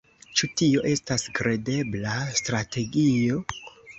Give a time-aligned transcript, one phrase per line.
[0.39, 3.45] Ĉu tio estas kredebla strategio?